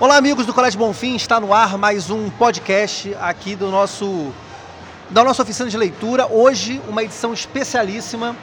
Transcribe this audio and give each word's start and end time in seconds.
Olá, 0.00 0.16
amigos 0.16 0.46
do 0.46 0.54
Colégio 0.54 0.78
Bonfim, 0.78 1.16
está 1.16 1.40
no 1.40 1.52
ar 1.52 1.76
mais 1.76 2.08
um 2.08 2.30
podcast 2.30 3.16
aqui 3.20 3.56
do 3.56 3.68
nosso 3.68 4.32
da 5.10 5.24
nossa 5.24 5.42
oficina 5.42 5.68
de 5.68 5.76
leitura. 5.76 6.28
Hoje, 6.28 6.80
uma 6.86 7.02
edição 7.02 7.34
especialíssima, 7.34 8.36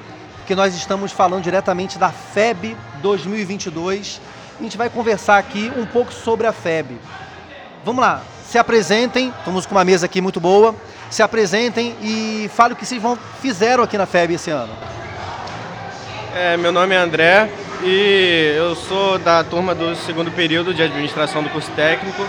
que 0.46 0.54
nós 0.54 0.76
estamos 0.76 1.14
falando 1.14 1.42
diretamente 1.42 1.98
da 1.98 2.10
FEB 2.10 2.76
2022. 3.02 4.20
A 4.60 4.64
gente 4.64 4.76
vai 4.76 4.90
conversar 4.90 5.38
aqui 5.38 5.72
um 5.78 5.86
pouco 5.86 6.12
sobre 6.12 6.46
a 6.46 6.52
FEB. 6.52 7.00
Vamos 7.86 8.02
lá, 8.02 8.22
se 8.46 8.58
apresentem, 8.58 9.34
estamos 9.40 9.66
com 9.66 9.76
uma 9.76 9.86
mesa 9.86 10.08
aqui 10.08 10.20
muito 10.20 10.42
boa. 10.42 10.76
Se 11.10 11.24
apresentem 11.24 11.96
e 12.02 12.52
falem 12.54 12.74
o 12.74 12.76
que 12.76 12.86
vocês 12.86 13.02
vão, 13.02 13.18
fizeram 13.42 13.82
aqui 13.82 13.98
na 13.98 14.06
FEB 14.06 14.34
esse 14.34 14.52
ano. 14.52 14.74
É, 16.36 16.58
meu 16.58 16.74
nome 16.74 16.94
é 16.94 16.98
André 16.98 17.50
e 17.84 18.54
eu 18.58 18.76
sou 18.76 19.18
da 19.18 19.44
turma 19.44 19.74
do 19.76 19.96
segundo 19.96 20.32
período 20.32 20.74
de 20.74 20.82
administração 20.82 21.44
do 21.44 21.50
curso 21.50 21.72
técnico. 21.72 22.26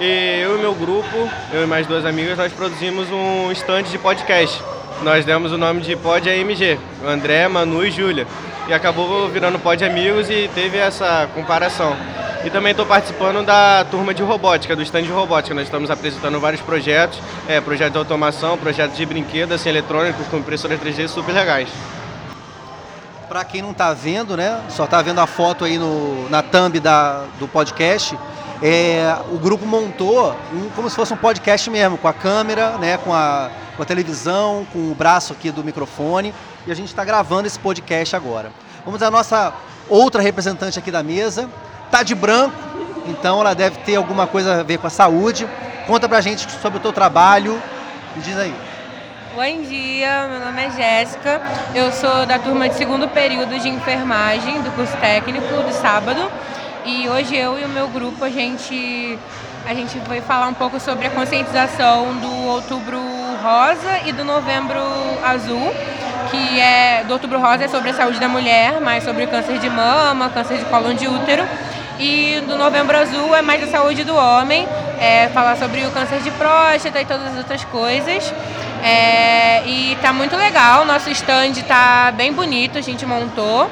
E 0.00 0.40
eu 0.42 0.56
e 0.56 0.60
meu 0.60 0.74
grupo, 0.74 1.28
eu 1.52 1.64
e 1.64 1.66
mais 1.66 1.86
duas 1.86 2.04
amigas, 2.04 2.38
nós 2.38 2.52
produzimos 2.52 3.10
um 3.10 3.50
stand 3.52 3.84
de 3.84 3.98
podcast. 3.98 4.62
Nós 5.02 5.24
demos 5.24 5.52
o 5.52 5.58
nome 5.58 5.80
de 5.80 5.94
Pod 5.96 6.28
AMG, 6.28 6.78
André, 7.04 7.48
Manu 7.48 7.84
e 7.84 7.90
Júlia. 7.90 8.26
E 8.68 8.72
acabou 8.72 9.28
virando 9.28 9.58
Pod 9.58 9.84
Amigos 9.84 10.30
e 10.30 10.48
teve 10.54 10.78
essa 10.78 11.28
comparação. 11.34 11.96
E 12.44 12.50
também 12.50 12.70
estou 12.70 12.86
participando 12.86 13.44
da 13.44 13.84
turma 13.90 14.14
de 14.14 14.22
robótica, 14.22 14.76
do 14.76 14.82
stand 14.82 15.02
de 15.02 15.10
robótica. 15.10 15.54
Nós 15.54 15.64
estamos 15.64 15.90
apresentando 15.90 16.38
vários 16.38 16.60
projetos, 16.60 17.18
é, 17.48 17.60
projetos 17.60 17.92
de 17.92 17.98
automação, 17.98 18.56
projetos 18.56 18.96
de 18.96 19.04
brinquedos 19.04 19.54
assim, 19.54 19.68
eletrônicos 19.68 20.26
com 20.28 20.38
impressora 20.38 20.78
3D 20.78 21.08
super 21.08 21.34
legais. 21.34 21.68
Para 23.28 23.44
quem 23.44 23.60
não 23.60 23.72
está 23.72 23.92
vendo, 23.92 24.36
né? 24.36 24.58
Só 24.70 24.84
está 24.84 25.02
vendo 25.02 25.20
a 25.20 25.26
foto 25.26 25.64
aí 25.64 25.78
no, 25.78 26.28
na 26.30 26.42
thumb 26.42 26.80
da, 26.80 27.24
do 27.38 27.46
podcast. 27.46 28.18
É, 28.62 29.14
o 29.30 29.38
grupo 29.38 29.66
montou 29.66 30.34
um, 30.52 30.70
como 30.70 30.88
se 30.88 30.96
fosse 30.96 31.12
um 31.12 31.16
podcast 31.16 31.68
mesmo, 31.68 31.98
com 31.98 32.08
a 32.08 32.12
câmera, 32.12 32.78
né, 32.78 32.96
com, 32.96 33.14
a, 33.14 33.50
com 33.76 33.82
a 33.82 33.86
televisão, 33.86 34.66
com 34.72 34.90
o 34.90 34.94
braço 34.94 35.32
aqui 35.32 35.50
do 35.50 35.62
microfone. 35.62 36.34
E 36.66 36.72
a 36.72 36.74
gente 36.74 36.88
está 36.88 37.04
gravando 37.04 37.46
esse 37.46 37.58
podcast 37.58 38.16
agora. 38.16 38.50
Vamos 38.84 39.02
à 39.02 39.10
nossa 39.10 39.52
outra 39.88 40.22
representante 40.22 40.78
aqui 40.78 40.90
da 40.90 41.02
mesa. 41.02 41.50
Tá 41.90 42.02
de 42.02 42.14
branco, 42.14 42.56
então 43.06 43.40
ela 43.40 43.54
deve 43.54 43.78
ter 43.80 43.96
alguma 43.96 44.26
coisa 44.26 44.60
a 44.60 44.62
ver 44.62 44.78
com 44.78 44.86
a 44.86 44.90
saúde. 44.90 45.46
Conta 45.86 46.08
pra 46.08 46.20
gente 46.20 46.50
sobre 46.60 46.78
o 46.78 46.82
teu 46.82 46.92
trabalho. 46.92 47.62
Me 48.16 48.22
diz 48.22 48.36
aí. 48.36 48.67
Bom 49.34 49.62
dia, 49.62 50.26
meu 50.26 50.40
nome 50.40 50.64
é 50.64 50.70
Jéssica, 50.70 51.40
eu 51.74 51.92
sou 51.92 52.24
da 52.24 52.38
turma 52.38 52.68
de 52.68 52.74
segundo 52.74 53.06
período 53.08 53.58
de 53.58 53.68
enfermagem 53.68 54.62
do 54.62 54.70
curso 54.72 54.96
técnico 54.96 55.62
de 55.64 55.74
sábado. 55.74 56.30
E 56.84 57.08
hoje 57.08 57.36
eu 57.36 57.58
e 57.58 57.64
o 57.64 57.68
meu 57.68 57.88
grupo 57.88 58.24
a 58.24 58.30
gente, 58.30 59.18
a 59.66 59.74
gente 59.74 59.98
vai 60.00 60.20
falar 60.22 60.48
um 60.48 60.54
pouco 60.54 60.80
sobre 60.80 61.06
a 61.06 61.10
conscientização 61.10 62.16
do 62.16 62.46
outubro 62.48 62.98
rosa 63.42 64.00
e 64.06 64.12
do 64.12 64.24
novembro 64.24 64.80
azul, 65.22 65.72
que 66.30 66.58
é 66.58 67.04
do 67.04 67.12
outubro 67.12 67.38
rosa 67.38 67.64
é 67.64 67.68
sobre 67.68 67.90
a 67.90 67.94
saúde 67.94 68.18
da 68.18 68.28
mulher, 68.28 68.80
mais 68.80 69.04
sobre 69.04 69.26
câncer 69.26 69.58
de 69.58 69.68
mama, 69.68 70.30
câncer 70.30 70.58
de 70.58 70.64
colo 70.64 70.94
de 70.94 71.06
útero. 71.06 71.46
E 72.00 72.40
do 72.46 72.56
Novembro 72.56 72.96
Azul 72.96 73.34
é 73.34 73.42
mais 73.42 73.60
a 73.60 73.66
saúde 73.66 74.04
do 74.04 74.14
homem, 74.14 74.68
é 75.00 75.28
falar 75.30 75.56
sobre 75.56 75.84
o 75.84 75.90
câncer 75.90 76.20
de 76.20 76.30
próstata 76.30 77.00
e 77.00 77.04
todas 77.04 77.26
as 77.26 77.38
outras 77.38 77.64
coisas. 77.64 78.32
É, 78.82 79.66
e 79.66 79.96
tá 80.00 80.12
muito 80.12 80.36
legal, 80.36 80.84
nosso 80.84 81.10
stand 81.10 81.54
tá 81.66 82.12
bem 82.12 82.32
bonito, 82.32 82.78
a 82.78 82.80
gente 82.80 83.04
montou. 83.04 83.70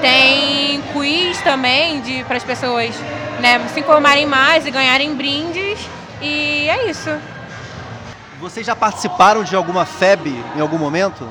Tem 0.00 0.82
quiz 0.92 1.40
também 1.40 2.02
para 2.24 2.36
as 2.36 2.44
pessoas 2.44 2.94
né, 3.40 3.60
se 3.72 3.80
informarem 3.80 4.26
mais 4.26 4.66
e 4.66 4.70
ganharem 4.70 5.14
brindes. 5.14 5.78
E 6.20 6.68
é 6.68 6.90
isso. 6.90 7.10
Vocês 8.38 8.66
já 8.66 8.76
participaram 8.76 9.42
de 9.42 9.56
alguma 9.56 9.86
FEB 9.86 10.44
em 10.54 10.60
algum 10.60 10.76
momento? 10.76 11.26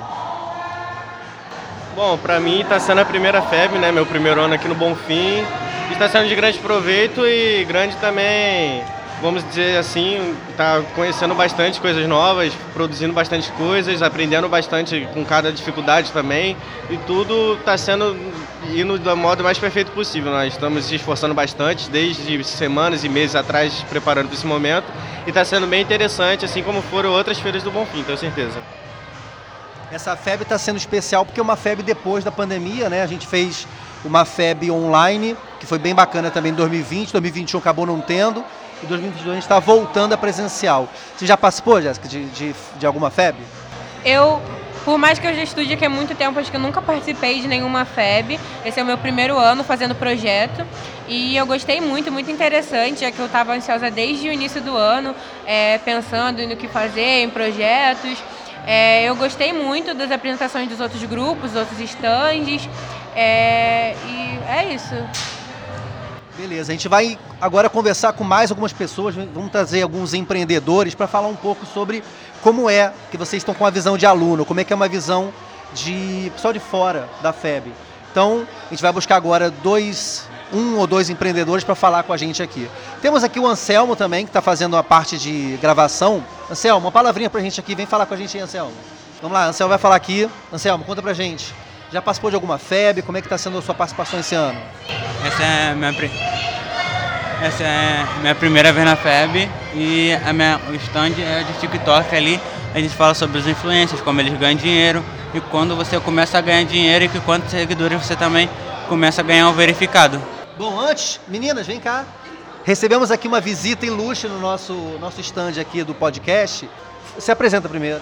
Bom, 1.96 2.18
para 2.18 2.40
mim 2.40 2.62
está 2.62 2.80
sendo 2.80 3.02
a 3.02 3.06
primeira 3.06 3.42
FEB, 3.42 3.78
né? 3.78 3.92
Meu 3.92 4.06
primeiro 4.06 4.42
ano 4.42 4.56
aqui 4.56 4.68
no 4.68 4.74
Bonfim. 4.74 5.46
Está 5.92 6.10
sendo 6.10 6.28
de 6.28 6.36
grande 6.36 6.58
proveito 6.58 7.24
e 7.28 7.64
grande 7.66 7.96
também 7.98 8.84
vamos 9.24 9.48
dizer 9.48 9.78
assim, 9.78 10.36
está 10.50 10.82
conhecendo 10.94 11.34
bastante 11.34 11.80
coisas 11.80 12.06
novas, 12.10 12.52
produzindo 12.74 13.14
bastante 13.14 13.50
coisas, 13.54 14.02
aprendendo 14.02 14.50
bastante 14.50 15.08
com 15.14 15.24
cada 15.24 15.50
dificuldade 15.50 16.12
também. 16.12 16.58
E 16.90 16.98
tudo 16.98 17.54
está 17.54 17.78
sendo 17.78 18.18
indo 18.76 19.00
do 19.00 19.16
modo 19.16 19.42
mais 19.42 19.58
perfeito 19.58 19.92
possível. 19.92 20.30
Nós 20.30 20.52
estamos 20.52 20.84
se 20.84 20.96
esforçando 20.96 21.34
bastante 21.34 21.90
desde 21.90 22.44
semanas 22.44 23.06
e 23.06 23.10
meses 23.10 23.34
atrás 23.34 23.74
preparando 23.90 24.28
para 24.28 24.36
esse 24.36 24.46
momento. 24.46 24.86
E 25.26 25.30
está 25.30 25.46
sendo 25.46 25.66
bem 25.68 25.82
interessante, 25.82 26.44
assim 26.44 26.62
como 26.62 26.82
foram 26.82 27.10
outras 27.12 27.40
feiras 27.40 27.64
do 27.64 27.72
Bonfim, 27.72 28.04
tenho 28.04 28.18
certeza. 28.18 28.62
Essa 29.90 30.18
FEB 30.18 30.42
está 30.42 30.58
sendo 30.58 30.76
especial 30.76 31.26
porque 31.26 31.40
é 31.40 31.44
uma 31.44 31.56
FEB 31.56 31.82
depois 31.82 32.26
da 32.26 32.32
pandemia, 32.32 32.90
né? 32.90 33.02
A 33.02 33.08
gente 33.08 33.26
fez 33.26 33.66
uma 34.04 34.26
FEB 34.26 34.70
online, 34.70 35.38
que 35.62 35.66
foi 35.66 35.80
bem 35.80 35.96
bacana 35.96 36.30
também 36.30 36.52
em 36.52 36.56
2020, 36.56 37.14
2021 37.14 37.58
acabou 37.58 37.86
não 37.86 38.02
tendo 38.02 38.44
e 38.84 38.88
2022 38.88 39.30
a 39.30 39.34
gente 39.34 39.44
está 39.44 39.60
voltando 39.60 40.14
a 40.14 40.18
presencial. 40.18 40.88
Você 41.18 41.26
já 41.26 41.38
participou, 41.38 41.82
Jéssica, 41.82 42.08
de, 42.08 42.26
de, 42.26 42.56
de 42.78 42.86
alguma 42.86 43.10
FEB? 43.10 43.38
Eu 44.04 44.42
por 44.84 44.98
mais 44.98 45.18
que 45.18 45.26
eu 45.26 45.34
já 45.34 45.44
estude 45.44 45.74
aqui 45.74 45.86
há 45.86 45.90
muito 45.90 46.14
tempo, 46.14 46.38
acho 46.38 46.52
que 46.52 46.58
eu 46.58 46.62
nunca 46.62 46.82
participei 46.82 47.40
de 47.40 47.48
nenhuma 47.48 47.86
FEB. 47.86 48.38
Esse 48.66 48.82
é 48.82 48.84
o 48.84 48.86
meu 48.86 48.98
primeiro 48.98 49.38
ano 49.38 49.64
fazendo 49.64 49.96
projeto. 49.96 50.66
E 51.08 51.38
eu 51.38 51.46
gostei 51.46 51.80
muito, 51.80 52.12
muito 52.12 52.30
interessante, 52.30 53.00
já 53.00 53.12
que 53.12 53.18
eu 53.18 53.28
estava 53.28 53.54
ansiosa 53.54 53.90
desde 53.90 54.28
o 54.28 54.32
início 54.34 54.62
do 54.62 54.76
ano, 54.76 55.16
é, 55.46 55.78
pensando 55.78 56.46
no 56.46 56.58
que 56.58 56.68
fazer, 56.68 57.24
em 57.24 57.30
projetos. 57.30 58.22
É, 58.68 59.04
eu 59.06 59.16
gostei 59.16 59.54
muito 59.54 59.94
das 59.94 60.12
apresentações 60.12 60.68
dos 60.68 60.82
outros 60.82 61.04
grupos, 61.06 61.52
dos 61.52 61.62
outros 61.62 61.80
estandes. 61.80 62.68
É, 63.16 63.96
e 64.06 64.40
é 64.50 64.74
isso. 64.74 64.96
Beleza, 66.36 66.72
a 66.72 66.76
gente 66.76 66.88
vai 66.88 67.18
agora 67.40 67.70
conversar 67.70 68.12
com 68.14 68.24
mais 68.24 68.50
algumas 68.50 68.74
pessoas, 68.74 69.14
vamos 69.14 69.52
trazer 69.52 69.84
alguns 69.84 70.16
empreendedores 70.16 70.96
para 70.96 71.06
falar 71.06 71.28
um 71.28 71.36
pouco 71.36 71.64
sobre 71.64 72.04
como 72.42 72.68
é 72.68 72.92
que 73.12 73.18
vocês 73.18 73.42
estão 73.42 73.54
com 73.54 73.64
a 73.68 73.70
visão 73.70 74.00
de 74.00 74.08
aluno, 74.08 74.44
como 74.44 74.60
é 74.60 74.64
que 74.64 74.74
é 74.74 74.76
uma 74.76 74.88
visão 74.88 75.32
de 75.76 76.32
pessoal 76.34 76.52
de 76.52 76.60
fora 76.60 77.08
da 77.22 77.32
FEB. 77.32 77.72
Então, 78.12 78.48
a 78.66 78.70
gente 78.72 78.82
vai 78.82 78.92
buscar 78.92 79.16
agora 79.16 79.52
dois, 79.52 80.28
um 80.52 80.78
ou 80.78 80.88
dois 80.88 81.08
empreendedores 81.08 81.64
para 81.64 81.76
falar 81.76 82.02
com 82.02 82.14
a 82.14 82.18
gente 82.18 82.42
aqui. 82.42 82.68
Temos 83.00 83.24
aqui 83.24 83.40
o 83.40 83.46
Anselmo 83.46 83.96
também, 83.96 84.26
que 84.26 84.30
está 84.32 84.42
fazendo 84.42 84.76
a 84.76 84.84
parte 84.84 85.20
de 85.20 85.58
gravação. 85.62 86.24
Anselmo, 86.50 86.88
uma 86.88 86.92
palavrinha 86.92 87.30
para 87.30 87.42
a 87.42 87.44
gente 87.44 87.60
aqui, 87.60 87.76
vem 87.76 87.86
falar 87.86 88.08
com 88.08 88.14
a 88.16 88.18
gente 88.18 88.36
aí, 88.38 88.44
Anselmo. 88.44 88.74
Vamos 89.22 89.38
lá, 89.38 89.46
Anselmo 89.46 89.70
vai 89.70 89.78
falar 89.78 89.96
aqui. 89.96 90.28
Anselmo, 90.52 90.84
conta 90.84 91.02
para 91.02 91.12
a 91.12 91.16
gente. 91.16 91.54
Já 91.94 92.02
participou 92.02 92.32
de 92.32 92.36
alguma 92.36 92.58
FEB? 92.58 93.04
Como 93.04 93.20
é 93.20 93.22
que 93.22 93.28
está 93.28 93.38
sendo 93.38 93.60
a 93.60 93.62
sua 93.62 93.76
participação 93.76 94.20
esse 94.20 94.34
ano? 94.34 94.60
Essa 95.24 95.44
é 95.44 95.76
minha, 95.76 95.94
essa 97.40 97.64
é 97.64 98.08
minha 98.20 98.34
primeira 98.34 98.74
vez 98.74 98.84
na 98.84 98.96
FEB 98.96 99.48
e 99.76 100.12
a 100.26 100.34
minha, 100.34 100.60
o 100.72 100.74
stand 100.74 101.14
é 101.22 101.44
de 101.44 101.54
TikTok 101.60 102.16
ali. 102.16 102.42
A 102.74 102.80
gente 102.80 102.96
fala 102.96 103.14
sobre 103.14 103.38
os 103.38 103.48
influencers, 103.48 104.02
como 104.02 104.20
eles 104.20 104.36
ganham 104.40 104.56
dinheiro 104.56 105.06
e 105.36 105.40
quando 105.40 105.76
você 105.76 106.00
começa 106.00 106.36
a 106.36 106.42
ganhar 106.42 106.64
dinheiro 106.64 107.06
e 107.06 107.10
que 107.10 107.20
quantos 107.20 107.52
seguidores 107.52 108.04
você 108.04 108.16
também 108.16 108.50
começa 108.90 109.22
a 109.22 109.24
ganhar 109.24 109.48
o 109.52 109.54
verificado. 109.54 110.20
Bom, 110.58 110.80
antes, 110.80 111.20
meninas, 111.28 111.68
vem 111.68 111.80
cá. 111.80 112.06
Recebemos 112.64 113.12
aqui 113.12 113.28
uma 113.28 113.40
visita 113.40 113.86
ilustre 113.86 114.28
no 114.28 114.40
nosso, 114.40 114.74
nosso 115.00 115.22
stand 115.22 115.62
aqui 115.62 115.84
do 115.84 115.94
podcast. 115.94 116.68
Se 117.20 117.32
apresenta 117.32 117.70
primeiro. 117.70 118.02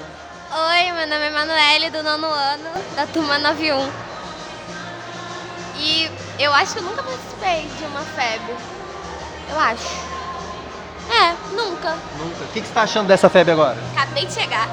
Oi, 0.53 0.91
meu 0.91 1.07
nome 1.07 1.27
é 1.27 1.29
Manuele, 1.29 1.89
do 1.89 2.03
nono 2.03 2.27
ano, 2.27 2.69
da 2.93 3.07
turma 3.07 3.37
91. 3.37 3.89
E 5.77 6.11
eu 6.37 6.53
acho 6.53 6.73
que 6.73 6.79
eu 6.79 6.83
nunca 6.83 7.01
participei 7.01 7.69
de 7.77 7.85
uma 7.85 8.01
FEB. 8.01 8.53
Eu 9.49 9.57
acho. 9.57 10.11
É, 11.09 11.55
nunca. 11.55 11.95
Nunca. 12.19 12.43
O 12.43 12.47
que, 12.47 12.59
que 12.59 12.67
você 12.67 12.71
está 12.71 12.81
achando 12.81 13.07
dessa 13.07 13.29
FEB 13.29 13.51
agora? 13.51 13.77
Acabei 13.95 14.25
de 14.25 14.33
chegar. 14.33 14.67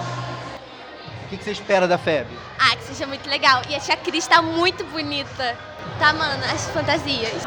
O 1.25 1.29
que, 1.29 1.37
que 1.37 1.45
você 1.45 1.53
espera 1.53 1.87
da 1.87 1.97
FEB? 1.97 2.27
Ah, 2.59 2.75
que 2.75 2.83
seja 2.83 3.07
muito 3.07 3.31
legal. 3.31 3.63
E 3.69 3.77
a 3.77 3.79
tia 3.79 3.97
Cris 3.97 4.27
tá 4.27 4.43
muito 4.43 4.83
bonita. 4.87 5.57
Tá, 6.01 6.13
mano, 6.13 6.43
as 6.53 6.69
fantasias. 6.71 7.45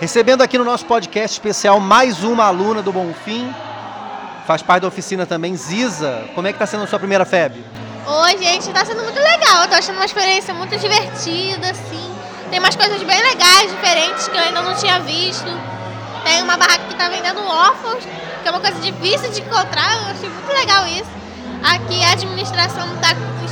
Recebendo 0.00 0.42
aqui 0.42 0.58
no 0.58 0.64
nosso 0.64 0.84
podcast 0.86 1.36
especial 1.36 1.78
mais 1.78 2.24
uma 2.24 2.46
aluna 2.46 2.82
do 2.82 2.92
Bonfim, 2.92 3.54
faz 4.46 4.62
parte 4.62 4.82
da 4.82 4.88
oficina 4.88 5.26
também, 5.26 5.56
Ziza. 5.56 6.24
Como 6.34 6.46
é 6.46 6.52
que 6.52 6.56
está 6.56 6.66
sendo 6.66 6.84
a 6.84 6.86
sua 6.86 6.98
primeira 6.98 7.24
FEB? 7.24 7.64
Oi, 8.06 8.38
gente, 8.38 8.68
está 8.68 8.84
sendo 8.84 9.02
muito 9.02 9.18
legal. 9.18 9.62
Eu 9.62 9.68
tô 9.68 9.74
achando 9.74 9.96
uma 9.96 10.04
experiência 10.04 10.54
muito 10.54 10.78
divertida, 10.78 11.70
assim. 11.70 12.14
Tem 12.48 12.60
umas 12.60 12.76
coisas 12.76 13.02
bem 13.02 13.20
legais, 13.20 13.72
diferentes, 13.72 14.28
que 14.28 14.36
eu 14.36 14.40
ainda 14.40 14.62
não 14.62 14.74
tinha 14.76 15.00
visto. 15.00 15.50
Tem 16.22 16.40
uma 16.42 16.56
barraca 16.56 16.84
que 16.84 16.92
está 16.92 17.08
vendendo 17.08 17.40
órfãos, 17.44 18.04
que 18.42 18.48
é 18.48 18.50
uma 18.50 18.60
coisa 18.60 18.78
difícil 18.80 19.30
de 19.32 19.40
encontrar. 19.40 19.96
Eu 19.96 20.12
achei 20.12 20.28
muito 20.28 20.52
legal 20.52 20.86
isso. 20.86 21.10
Aqui 21.64 22.04
a 22.04 22.12
administração 22.12 22.94
está 22.94 23.08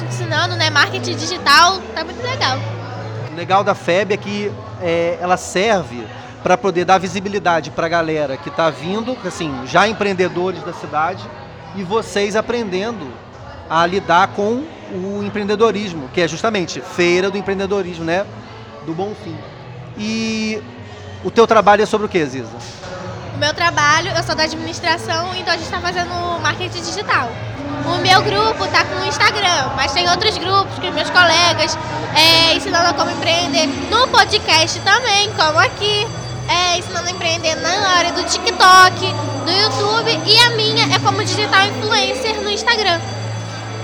ensinando, 0.07 0.55
né? 0.55 0.71
Marketing 0.71 1.17
digital, 1.17 1.81
tá 1.93 2.05
muito 2.05 2.23
legal. 2.23 2.57
O 3.33 3.35
legal 3.35 3.65
da 3.65 3.75
FEB 3.75 4.15
é 4.15 4.17
que 4.17 4.53
é, 4.85 5.17
ela 5.19 5.39
serve 5.39 6.07
para 6.43 6.59
poder 6.59 6.85
dar 6.85 6.99
visibilidade 6.99 7.71
para 7.71 7.87
a 7.87 7.89
galera 7.89 8.37
que 8.37 8.51
está 8.51 8.69
vindo, 8.69 9.17
assim, 9.25 9.51
já 9.67 9.89
empreendedores 9.89 10.63
da 10.63 10.75
cidade, 10.75 11.25
e 11.75 11.83
vocês 11.83 12.37
aprendendo 12.37 13.11
a 13.69 13.87
lidar 13.87 14.29
com 14.29 14.63
o 14.93 15.23
empreendedorismo, 15.25 16.11
que 16.13 16.21
é 16.21 16.29
justamente 16.29 16.83
feira 16.83 17.31
do 17.31 17.39
empreendedorismo, 17.39 18.05
né? 18.05 18.27
Do 18.85 18.93
Bonfim. 18.93 19.35
E 19.97 20.63
o 21.25 21.31
teu 21.31 21.47
trabalho 21.47 21.83
é 21.83 21.87
sobre 21.87 22.07
o 22.07 22.11
que, 22.11 22.23
Ziza? 22.27 22.51
O 23.35 23.39
meu 23.39 23.53
trabalho, 23.53 24.13
eu 24.17 24.23
sou 24.23 24.37
da 24.37 24.45
administração, 24.45 25.35
então 25.35 25.53
a 25.53 25.57
gente 25.57 25.67
está 25.67 25.81
fazendo 25.81 26.41
marketing 26.41 26.81
digital. 26.83 27.29
O 27.85 27.99
meu 27.99 28.23
grupo 28.23 28.65
está 28.65 28.85
com 28.85 28.95
o 28.95 29.05
Instagram, 29.07 29.71
mas 29.75 29.93
tem 29.93 30.09
outros 30.09 30.39
grupos 30.39 30.79
que 30.79 30.89
meus 30.93 31.11
colegas 31.11 31.77
é, 32.15 32.55
ensinando 32.55 32.95
como 32.95 33.11
empreender 33.11 33.67
no 33.91 34.07
podcast 34.07 34.79
também, 34.81 35.31
como 35.33 35.59
aqui, 35.59 36.07
é, 36.49 36.79
ensinando 36.79 37.09
a 37.09 37.11
empreender 37.11 37.57
na 37.57 37.89
área 37.97 38.13
do 38.13 38.23
TikTok, 38.23 39.01
do 39.45 39.51
YouTube 39.51 40.21
e 40.27 40.39
a 40.39 40.51
minha 40.51 40.95
é 40.95 40.99
como 41.01 41.25
digital 41.25 41.67
influencer 41.67 42.41
no 42.41 42.49
Instagram. 42.49 43.01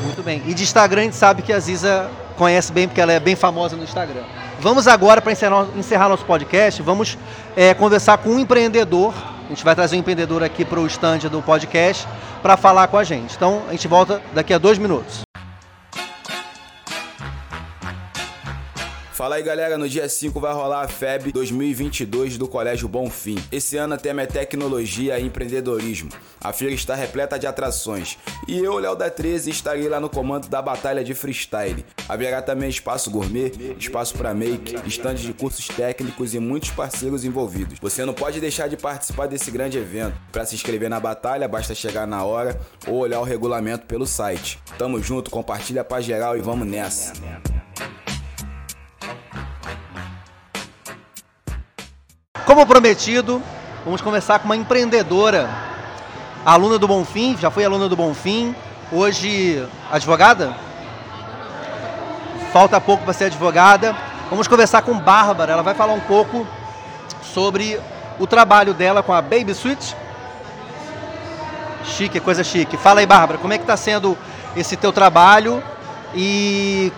Muito 0.05 0.23
bem. 0.23 0.43
E 0.47 0.55
de 0.55 0.63
Instagram 0.63 1.01
a 1.01 1.05
gente 1.05 1.17
sabe 1.17 1.43
que 1.43 1.53
a 1.53 1.59
Ziza 1.59 2.09
conhece 2.37 2.73
bem 2.73 2.87
porque 2.87 3.01
ela 3.01 3.13
é 3.13 3.19
bem 3.19 3.35
famosa 3.35 3.77
no 3.77 3.83
Instagram. 3.83 4.23
Vamos 4.61 4.87
agora, 4.87 5.21
para 5.21 5.33
encerrar, 5.33 5.67
encerrar, 5.77 6.09
nosso 6.09 6.25
podcast, 6.25 6.81
vamos 6.83 7.19
é, 7.57 7.75
conversar 7.75 8.19
com 8.19 8.31
um 8.31 8.39
empreendedor. 8.39 9.13
A 9.51 9.53
gente 9.53 9.65
vai 9.65 9.75
trazer 9.75 9.97
um 9.97 9.99
empreendedor 9.99 10.45
aqui 10.45 10.65
para 10.65 10.79
o 10.79 10.87
stand 10.87 11.29
do 11.29 11.43
podcast 11.43 12.07
para 12.41 12.57
falar 12.57 12.87
com 12.87 12.97
a 12.97 13.03
gente. 13.03 13.35
Então, 13.35 13.65
a 13.67 13.73
gente 13.73 13.89
volta 13.89 14.23
daqui 14.33 14.55
a 14.55 14.59
dois 14.59 14.79
minutos. 14.79 15.23
Fala 19.21 19.35
aí 19.35 19.43
galera, 19.43 19.77
no 19.77 19.87
dia 19.87 20.09
5 20.09 20.41
vai 20.41 20.51
rolar 20.51 20.81
a 20.81 20.89
FEB 20.89 21.31
2022 21.31 22.39
do 22.39 22.49
Colégio 22.49 22.89
Bonfim. 22.89 23.37
Esse 23.53 23.77
ano 23.77 23.95
o 23.95 23.99
tema 23.99 24.23
é 24.23 24.27
tecnologia 24.27 25.19
e 25.19 25.27
empreendedorismo. 25.27 26.09
A 26.41 26.55
feira 26.55 26.73
está 26.73 26.95
repleta 26.95 27.39
de 27.39 27.47
atrações 27.47 28.17
e 28.49 28.57
eu, 28.57 28.79
Léo 28.79 28.97
da 28.97 29.11
13, 29.11 29.51
estarei 29.51 29.91
lá 29.91 30.01
no 30.01 30.09
comando 30.09 30.49
da 30.49 30.63
batalha 30.63 31.05
de 31.05 31.13
freestyle. 31.13 31.85
Haverá 32.09 32.41
também 32.41 32.71
espaço 32.71 33.11
gourmet, 33.11 33.53
espaço 33.79 34.15
para 34.17 34.33
make, 34.33 34.75
estandes 34.89 35.23
de 35.23 35.35
cursos 35.35 35.69
técnicos 35.69 36.33
e 36.33 36.39
muitos 36.39 36.71
parceiros 36.71 37.23
envolvidos. 37.23 37.79
Você 37.79 38.07
não 38.07 38.15
pode 38.15 38.41
deixar 38.41 38.71
de 38.71 38.79
participar 38.79 39.27
desse 39.27 39.51
grande 39.51 39.77
evento. 39.77 40.19
Para 40.33 40.47
se 40.47 40.55
inscrever 40.55 40.89
na 40.89 40.99
batalha, 40.99 41.47
basta 41.47 41.75
chegar 41.75 42.07
na 42.07 42.25
hora 42.25 42.59
ou 42.87 42.97
olhar 42.97 43.21
o 43.21 43.25
regulamento 43.25 43.85
pelo 43.85 44.07
site. 44.07 44.59
Tamo 44.79 44.99
junto, 45.03 45.31
compartilha 45.31 45.85
pra 45.85 46.01
geral 46.01 46.39
e 46.39 46.41
vamos 46.41 46.67
nessa. 46.67 47.13
Como 52.51 52.67
prometido, 52.67 53.41
vamos 53.85 54.01
começar 54.01 54.41
com 54.41 54.47
uma 54.47 54.57
empreendedora, 54.57 55.49
aluna 56.45 56.81
do 56.81 56.89
Bonfim, 56.89 57.39
já 57.39 57.49
foi 57.49 57.65
aluna 57.65 57.89
do 57.89 57.95
Bonfim, 57.95 58.57
hoje 58.91 59.65
advogada? 59.89 60.53
Falta 62.53 62.81
pouco 62.81 63.05
para 63.05 63.13
ser 63.13 63.27
advogada. 63.27 63.95
Vamos 64.29 64.49
conversar 64.49 64.83
com 64.83 64.99
Bárbara, 64.99 65.53
ela 65.53 65.63
vai 65.63 65.75
falar 65.75 65.93
um 65.93 66.01
pouco 66.01 66.45
sobre 67.23 67.79
o 68.19 68.27
trabalho 68.27 68.75
dela 68.75 69.01
com 69.01 69.13
a 69.13 69.23
Baby 69.23 69.55
Suite. 69.55 69.95
Chique, 71.85 72.19
coisa 72.19 72.43
chique. 72.43 72.77
Fala 72.77 72.99
aí, 72.99 73.07
Bárbara, 73.07 73.39
como 73.39 73.53
é 73.53 73.59
que 73.59 73.63
está 73.63 73.77
sendo 73.77 74.19
esse 74.57 74.77
teu 74.77 74.93
trabalho 74.93 75.63
e 76.17 76.93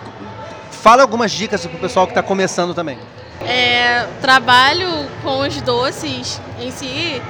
fala 0.71 1.03
algumas 1.03 1.31
dicas 1.31 1.67
para 1.67 1.77
o 1.77 1.79
pessoal 1.79 2.07
que 2.07 2.13
está 2.13 2.23
começando 2.23 2.73
também. 2.75 2.99
É, 3.47 4.07
trabalho 4.21 4.89
com 5.23 5.41
os 5.41 5.61
doces 5.63 6.41
em 6.61 6.71
si, 6.71 7.21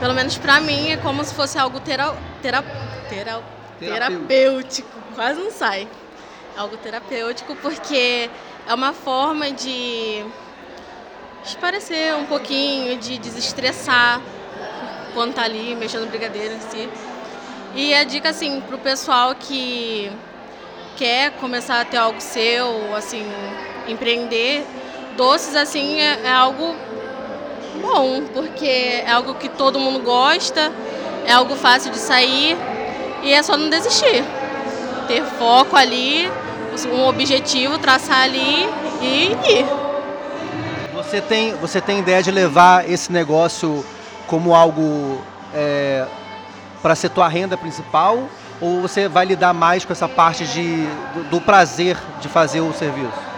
pelo 0.00 0.14
menos 0.14 0.36
para 0.36 0.60
mim, 0.60 0.90
é 0.90 0.96
como 0.96 1.24
se 1.24 1.34
fosse 1.34 1.58
algo 1.58 1.80
tera, 1.80 2.14
tera, 2.42 2.62
tera, 3.08 3.42
terapêutico. 3.78 4.88
Quase 5.14 5.40
não 5.40 5.50
sai. 5.50 5.88
Algo 6.56 6.76
terapêutico 6.76 7.54
porque 7.56 8.28
é 8.66 8.74
uma 8.74 8.92
forma 8.92 9.50
de 9.50 10.24
esparecer 11.44 12.14
um 12.14 12.26
pouquinho, 12.26 12.98
de 12.98 13.18
desestressar 13.18 14.20
quando 15.14 15.34
tá 15.34 15.42
ali 15.42 15.74
mexendo 15.74 16.02
no 16.02 16.08
brigadeiro 16.08 16.54
em 16.54 16.60
si. 16.60 16.88
E 17.74 17.94
a 17.94 18.04
dica 18.04 18.30
assim 18.30 18.60
pro 18.60 18.78
pessoal 18.78 19.34
que 19.34 20.10
quer 20.96 21.32
começar 21.32 21.80
a 21.80 21.84
ter 21.84 21.96
algo 21.96 22.20
seu, 22.20 22.94
assim, 22.94 23.24
empreender, 23.86 24.64
doces 25.18 25.56
assim 25.56 26.00
é, 26.00 26.20
é, 26.26 26.32
algo 26.32 26.76
bom, 27.82 28.22
porque 28.32 29.02
é 29.04 29.10
algo 29.10 29.34
que 29.34 29.48
todo 29.48 29.78
mundo 29.80 29.98
gosta, 29.98 30.72
é 31.26 31.32
algo 31.32 31.56
fácil 31.56 31.90
de 31.90 31.98
sair 31.98 32.56
e 33.24 33.32
é 33.32 33.42
só 33.42 33.56
não 33.56 33.68
desistir. 33.68 34.24
Ter 35.08 35.24
foco 35.24 35.74
ali, 35.74 36.30
um 36.92 37.08
objetivo, 37.08 37.78
traçar 37.78 38.22
ali 38.22 38.68
e 39.02 39.32
ir. 39.32 39.66
Você 40.94 41.20
tem, 41.20 41.52
você 41.56 41.80
tem 41.80 41.98
ideia 41.98 42.22
de 42.22 42.30
levar 42.30 42.88
esse 42.88 43.10
negócio 43.10 43.84
como 44.28 44.54
algo 44.54 45.20
é, 45.52 46.06
para 46.80 46.94
ser 46.94 47.08
tua 47.08 47.26
renda 47.26 47.56
principal? 47.56 48.28
Ou 48.60 48.82
você 48.82 49.08
vai 49.08 49.24
lidar 49.24 49.52
mais 49.52 49.84
com 49.84 49.92
essa 49.92 50.08
parte 50.08 50.46
de, 50.46 50.86
do, 51.14 51.30
do 51.30 51.40
prazer 51.40 51.96
de 52.20 52.28
fazer 52.28 52.60
o 52.60 52.72
serviço? 52.72 53.37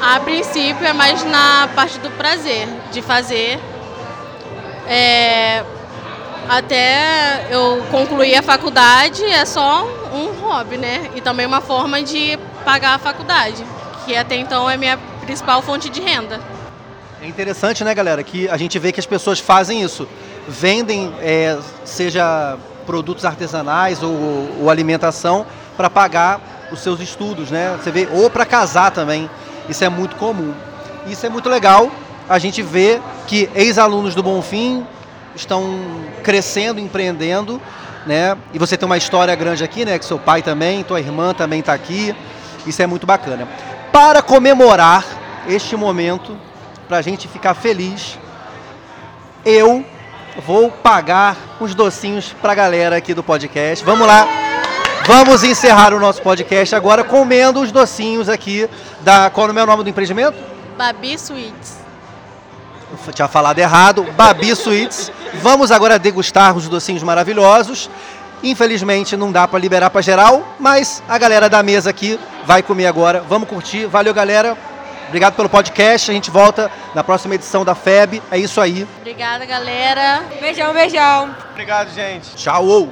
A 0.00 0.20
princípio 0.20 0.86
é 0.86 0.92
mais 0.92 1.24
na 1.24 1.68
parte 1.74 1.98
do 1.98 2.10
prazer 2.10 2.68
de 2.92 3.00
fazer. 3.00 3.58
É, 4.86 5.64
até 6.48 7.46
eu 7.50 7.82
concluir 7.90 8.36
a 8.36 8.42
faculdade 8.42 9.24
é 9.24 9.44
só 9.44 9.86
um 10.12 10.32
hobby, 10.40 10.76
né? 10.76 11.10
E 11.14 11.20
também 11.20 11.46
uma 11.46 11.60
forma 11.60 12.02
de 12.02 12.38
pagar 12.64 12.94
a 12.94 12.98
faculdade, 12.98 13.64
que 14.04 14.14
até 14.14 14.36
então 14.36 14.68
é 14.68 14.76
minha 14.76 14.98
principal 15.22 15.62
fonte 15.62 15.88
de 15.88 16.00
renda. 16.00 16.40
É 17.22 17.26
interessante, 17.26 17.82
né, 17.82 17.94
galera, 17.94 18.22
que 18.22 18.48
a 18.50 18.56
gente 18.58 18.78
vê 18.78 18.92
que 18.92 19.00
as 19.00 19.06
pessoas 19.06 19.38
fazem 19.38 19.82
isso. 19.82 20.06
Vendem, 20.46 21.14
é, 21.20 21.58
seja 21.82 22.58
produtos 22.84 23.24
artesanais 23.24 24.02
ou, 24.02 24.12
ou 24.60 24.68
alimentação, 24.68 25.46
para 25.74 25.88
pagar 25.88 26.40
os 26.70 26.80
seus 26.80 27.00
estudos, 27.00 27.50
né? 27.50 27.78
Você 27.82 27.90
vê, 27.90 28.06
ou 28.12 28.28
para 28.28 28.44
casar 28.44 28.90
também. 28.90 29.30
Isso 29.68 29.84
é 29.84 29.88
muito 29.88 30.16
comum. 30.16 30.52
Isso 31.06 31.24
é 31.24 31.28
muito 31.28 31.48
legal. 31.48 31.90
A 32.28 32.38
gente 32.38 32.62
vê 32.62 33.00
que 33.26 33.48
ex-alunos 33.54 34.14
do 34.14 34.22
Bonfim 34.22 34.86
estão 35.34 35.78
crescendo, 36.22 36.80
empreendendo, 36.80 37.60
né? 38.06 38.36
E 38.52 38.58
você 38.58 38.76
tem 38.76 38.86
uma 38.86 38.96
história 38.96 39.34
grande 39.34 39.64
aqui, 39.64 39.84
né? 39.84 39.98
Que 39.98 40.04
seu 40.04 40.18
pai 40.18 40.42
também, 40.42 40.82
tua 40.82 41.00
irmã 41.00 41.34
também 41.34 41.60
está 41.60 41.72
aqui. 41.72 42.14
Isso 42.66 42.80
é 42.80 42.86
muito 42.86 43.06
bacana. 43.06 43.46
Para 43.92 44.22
comemorar 44.22 45.04
este 45.48 45.76
momento, 45.76 46.36
para 46.88 46.98
a 46.98 47.02
gente 47.02 47.28
ficar 47.28 47.54
feliz, 47.54 48.18
eu 49.44 49.84
vou 50.46 50.70
pagar 50.70 51.36
uns 51.60 51.74
docinhos 51.74 52.34
para 52.40 52.52
a 52.52 52.54
galera 52.54 52.96
aqui 52.96 53.14
do 53.14 53.22
podcast. 53.22 53.84
Vamos 53.84 54.06
lá. 54.06 54.43
Vamos 55.06 55.44
encerrar 55.44 55.92
o 55.92 56.00
nosso 56.00 56.22
podcast 56.22 56.74
agora 56.74 57.04
comendo 57.04 57.60
os 57.60 57.70
docinhos 57.70 58.26
aqui 58.26 58.68
da. 59.02 59.28
Qual 59.28 59.46
é 59.48 59.62
o 59.62 59.66
nome 59.66 59.82
do 59.84 59.90
empreendimento? 59.90 60.34
Babi 60.78 61.12
Sweets. 61.12 61.76
Eu 63.06 63.12
tinha 63.12 63.28
falado 63.28 63.58
errado. 63.58 64.02
Babi 64.16 64.48
Sweets. 64.50 65.12
Vamos 65.42 65.70
agora 65.70 65.98
degustar 65.98 66.56
os 66.56 66.68
docinhos 66.68 67.02
maravilhosos. 67.02 67.90
Infelizmente 68.42 69.14
não 69.14 69.30
dá 69.30 69.46
para 69.46 69.58
liberar 69.58 69.90
para 69.90 70.00
geral, 70.00 70.42
mas 70.58 71.02
a 71.06 71.18
galera 71.18 71.50
da 71.50 71.62
mesa 71.62 71.90
aqui 71.90 72.18
vai 72.46 72.62
comer 72.62 72.86
agora. 72.86 73.22
Vamos 73.28 73.46
curtir. 73.46 73.84
Valeu, 73.84 74.14
galera. 74.14 74.56
Obrigado 75.08 75.34
pelo 75.34 75.50
podcast. 75.50 76.10
A 76.10 76.14
gente 76.14 76.30
volta 76.30 76.70
na 76.94 77.04
próxima 77.04 77.34
edição 77.34 77.62
da 77.62 77.74
FEB. 77.74 78.22
É 78.30 78.38
isso 78.38 78.58
aí. 78.58 78.88
Obrigada, 79.00 79.44
galera. 79.44 80.24
Beijão, 80.40 80.72
beijão. 80.72 81.36
Obrigado, 81.52 81.90
gente. 81.94 82.34
Tchau. 82.36 82.88